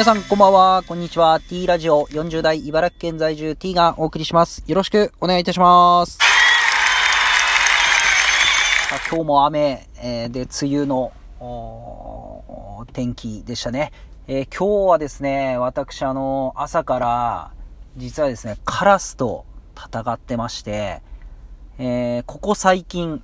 [0.00, 1.40] 皆さんこんばんは、こんにちは。
[1.40, 4.64] T ラジオ40代茨城県在住 T がお送りします。
[4.66, 6.18] よろしくお願いいたします。
[9.10, 11.12] 今日も雨、えーで、梅雨の
[12.94, 13.92] 天気でしたね。
[14.26, 17.52] えー今日はですね、私あの、朝から、
[17.98, 19.44] 実はですね、カラスと
[19.76, 21.02] 戦ってまして、
[21.76, 23.22] えーここ最近、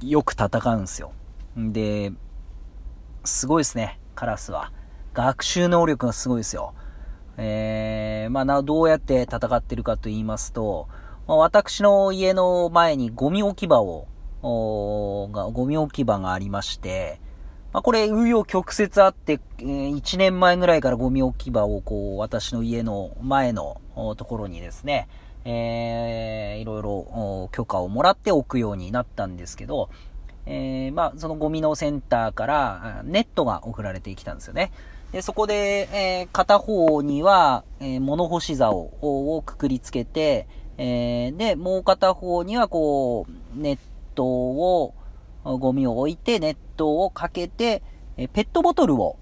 [0.00, 1.12] よく戦うんですよ。
[1.54, 2.12] で、
[3.26, 4.72] すごいですね、カラスは。
[5.22, 6.74] 学習能力がすごいですよ。
[7.36, 10.88] えー、まあ、どうやって戦ってるかと言いますと、
[11.26, 14.06] まあ私の家の前にゴミ置き場を、
[15.32, 17.20] が、ゴミ置き場がありまして、
[17.72, 23.80] まあこれ、紆余曲折あって、え1年前ぐらいからゴミ置き場をこう、私の家の前の
[24.16, 25.08] ところにですね、
[25.44, 29.88] えー、いろいろ許可をもらって置くようになったんですけど、
[30.46, 34.72] えー、まあ、そのゴミのセンターからネットが送られてきたんですよね。
[35.12, 40.46] で、そこで、えー片方には、えー物干し竿をくくりつけて、
[40.78, 43.78] えーで、もう片方にはこう、ネッ
[44.14, 44.94] トを、
[45.44, 47.82] ゴミを置いて、ネットをかけて、
[48.16, 49.16] えペットボトルを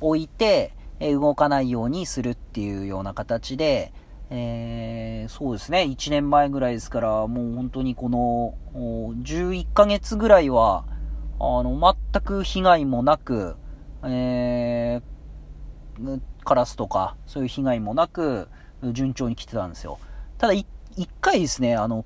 [0.00, 3.92] 置いて、え動かないようにするっていうような形で、
[4.30, 10.84] えそうですね、1年前ぐらいですから、もう本当にこの、11ヶ月ぐらいは、
[11.38, 11.78] あの、
[12.12, 13.56] 全く被害もなく、
[14.02, 15.19] えー
[16.44, 18.48] カラスとか、そういう被害もなく、
[18.92, 19.98] 順調に来てたんですよ。
[20.38, 20.66] ただ、一
[21.20, 22.04] 回ですね、あの、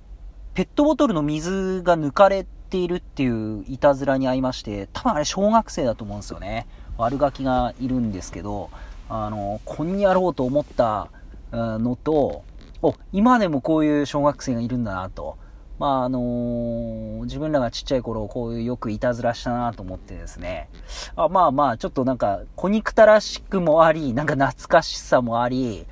[0.55, 6.67] ペットボトルの水が抜かれているっていういたずらに遭いまして、多分あれ小学生だと思うんですよね。
[6.97, 8.71] 悪ガキがいるんですけど、
[9.09, 11.09] あの、こんにゃろうと思った
[11.53, 12.45] のと、
[12.83, 15.37] お、今でもこういう小学生がいるんだなと。
[15.79, 20.69] まああの自分らがちっちゃい頃こういうよくいたずらしたなと思ってですね。
[21.17, 25.87] あまあまあ、ちょっとなんか、小憎たらしくもあり、なんか懐かしさもあり、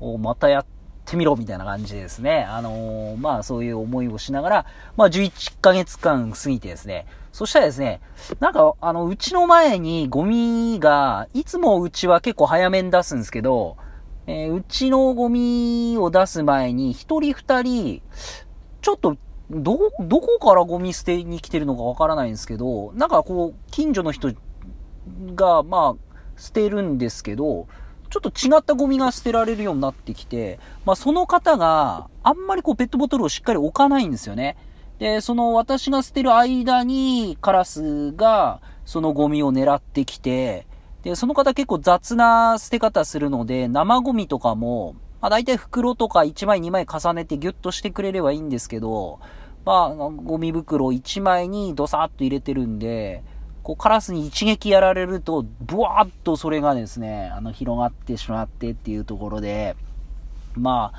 [0.00, 0.66] おまたやっ
[1.04, 2.44] てみろみたいな感じでですね。
[2.44, 4.66] あのーまあそういう思いをしながら、
[4.96, 7.06] まあ11ヶ月間過ぎてですね。
[7.32, 8.00] そしたらですね、
[8.40, 13.76] なんか、あの、うちの前にゴミが、いつもうちは結構早めに出すんですけど、
[14.26, 18.02] えーうちのゴミを出す前に、一人二人、
[18.88, 19.18] ちょっと、
[19.50, 24.32] ど、どこからゴミ捨てに来てるのかわからないんですけど、なんかこう、近所の人
[25.34, 27.66] が、まあ、捨てるんですけど、
[28.08, 34.56] ちょっと違ったゴミが捨てられるようになってきて、まあその方があんまりこうペットボトルをしっかり置かないんですよね。
[34.98, 40.66] で、その私が捨てる間にカラスがそのゴミを狙ってきて、
[41.02, 49.20] で、その方結構雑な捨て方するので、生ゴミとかも、まあ大体袋とか1枚2枚重ねてギュッとしてくれればいいんですけど、
[49.64, 53.22] まあ、ゴミ袋1枚にドサッと入れてるんで、
[53.62, 59.76] こうカラスに一撃やられると、ブワーッとそれがですね、あの、広がってしまってっていうところで、
[60.54, 60.92] ま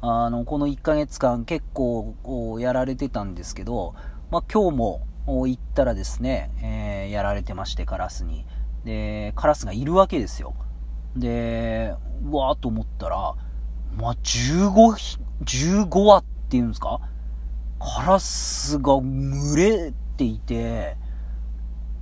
[0.00, 3.94] あ、あの、この1ヶ月間結構こうやられてたんですけど、
[4.32, 8.44] まあ今日も行ったらですね、えーやられてまして、カラスに。
[8.84, 10.54] で、カラスがいるわけですよ。
[11.14, 11.94] で、
[12.24, 13.36] うわーと思ったら、
[13.96, 17.00] まあ、15ひ、15羽っていうんですか？
[17.78, 20.96] カラスが群れていて、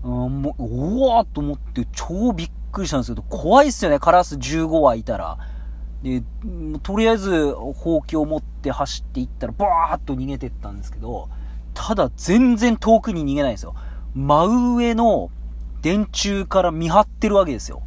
[0.02, 0.62] うん、もう、
[1.00, 5.38] おわーと思って超びっくりしたんですけど、怖いっすよね、カラス15羽いたら。
[6.02, 6.22] で、
[6.82, 11.28] とりあえず、ほうきを持って走っていったら、バーッと逃げてったんですけど、
[11.74, 13.74] ただ全然遠くに逃げないんですよ。
[14.14, 15.30] 真上の
[15.80, 17.82] 電柱から見張ってるわけですよ。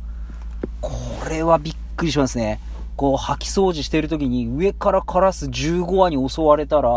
[0.81, 0.91] こ
[1.29, 2.59] れはびっくりしますね。
[2.97, 6.90] こう、掃き掃除してる時に上からカラス15羽に襲われたら、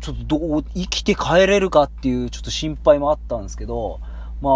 [0.00, 3.98] ちょっとどう、生きて帰れるかっていうちょっと心配もあったんですけど、
[4.42, 4.50] ま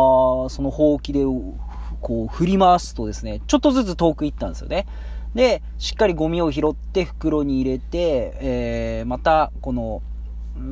[0.46, 4.86] あ、そのほうきで、こう、振り回すとですね、ちょっとずつ遠く行ったんですよね。
[5.34, 10.02] で、しっかりゴミを拾って袋に入れて、えー、また、この、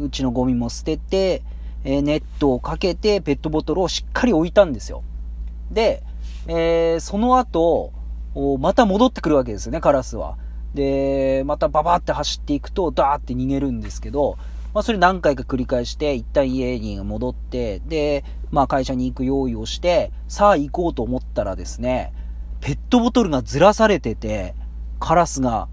[0.04, 1.42] うちのゴミも捨てて、
[1.84, 5.02] えーネットをかけてペットボトルをしっかり置いたんですよ。
[5.72, 6.04] で、
[6.46, 7.92] えーその後、
[8.58, 10.36] また戻ってくるわけですよね、カラスは。
[10.74, 14.38] で、またババって走っていくと、ダーって逃げるんですけど、
[14.74, 22.12] まあそれ何回か繰り返して、一旦家に戻って、で、まあ会社に行く用意をして、さあ行こうと思ったらですね、
[22.60, 24.54] ペットボトルがずらされてて、
[24.98, 25.68] カラスが、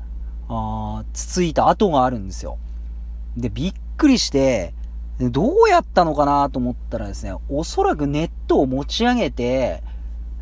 [0.50, 2.58] あーつついた跡があるんですよ。
[3.38, 4.74] で、びっくりして、
[5.20, 9.84] どうやったのかなと思ったらですね、おそらくネットを持ち上げて、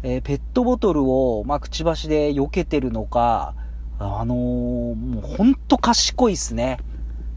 [0.04, 3.56] えーペットボトルを、まあ、くちばしで避けてるのか、
[4.00, 6.78] あのーもうほんと賢いっすね。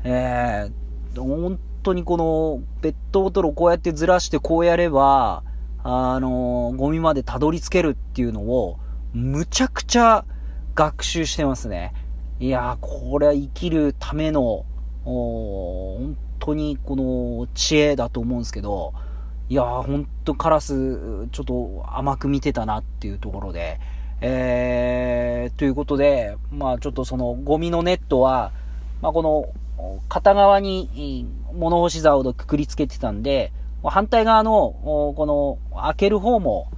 [0.04, 5.42] えー、本当にこの、ペットボトルをこうやってずらしてこうやれば、
[5.82, 8.78] あのーゴミまでたどり着けるっていうのを、
[9.12, 10.24] むちゃくちゃ
[10.74, 11.92] 学習してますね。
[12.38, 14.64] いやー、これは生きるための、
[15.04, 18.92] 本当にこの知恵だと思うんですけど、
[19.50, 23.80] いやー、ほんとカラス、ちょっと甘く見てたなっていうところで、
[24.20, 28.52] えー、ということで、まあちょっとそのゴミのネットは、
[29.02, 29.52] まあこの
[30.08, 33.52] 片側に物干し竿をくくりつけてたんで、
[33.82, 34.76] 反対側の、
[35.16, 36.70] この開ける方も、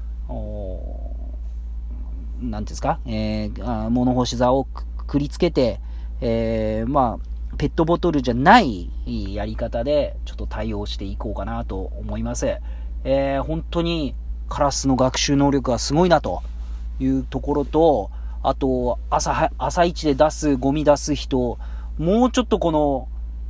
[2.41, 5.79] なんですか、えー、物干し竿をくくりつけて、
[6.23, 7.32] えー、まあ、
[7.63, 12.59] ペットボトルじゃないやり方で、ちょっと対応していこうかなと思います。
[13.05, 14.17] えー、本当に
[14.49, 16.43] カラスの学習能力がすごいなと
[16.99, 18.11] いうところと、
[18.43, 21.57] あと、朝、朝一で出す、ゴミ出す人、
[21.99, 22.73] もうちょっとこ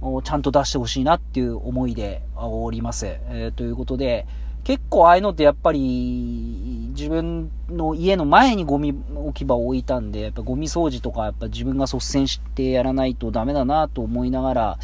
[0.02, 3.06] の、ちゃんと出してほしいなっていう思いでおります。
[3.06, 4.26] えー、ということで、
[4.62, 6.41] 結構ああいうのってやっぱり
[6.92, 14.78] 自分の家の前にゴミ置き場を置いたんで、やっぱゴミ掃除とかやっぱ自分が率先してやらないとダメだなと思いながら、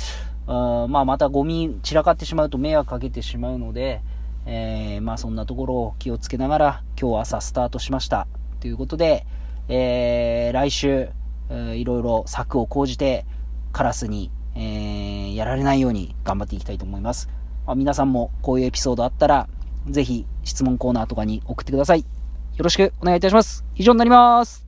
[0.46, 4.00] あまあまたゴミ散らかってしまうと迷惑かけてしまうので、
[4.46, 8.26] えー、まあそんなところを気をつけながら今日朝スタートしました。
[8.60, 9.26] ということで、
[9.68, 11.10] えー、来週、
[11.50, 13.24] いろいろ策を講じて
[13.72, 14.30] カラスに
[14.60, 17.28] えー、やられないように頑張っていきたいと思います。
[17.64, 19.48] ま、皆さんもこういうエピソードあったら、
[19.86, 22.00] ぜひ質問コーナーとかに送ってください。
[22.00, 22.04] よ
[22.64, 23.64] ろしくお願いいたします。
[23.76, 24.67] 以上になります。